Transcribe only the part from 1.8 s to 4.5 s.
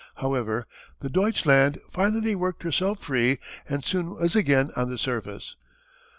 finally worked herself free and soon was